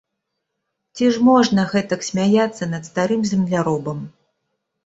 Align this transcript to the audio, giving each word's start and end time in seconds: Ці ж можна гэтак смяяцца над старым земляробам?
Ці 0.99 1.09
ж 1.17 1.25
можна 1.27 1.65
гэтак 1.73 2.01
смяяцца 2.09 2.71
над 2.73 2.83
старым 2.91 3.21
земляробам? 3.33 3.99